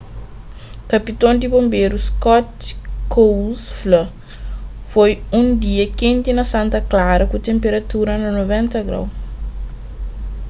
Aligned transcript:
kapiton 0.91 1.35
di 1.41 1.47
bonberu 1.53 1.97
scott 2.09 2.51
kouns 3.13 3.61
fla: 3.79 4.03
foi 4.91 5.11
un 5.39 5.45
dia 5.63 5.85
kenti 5.99 6.31
na 6.33 6.43
santa 6.53 6.79
clara 6.91 7.25
ku 7.31 7.37
tenperatura 7.47 8.13
na 8.23 8.29
90º 8.39 8.95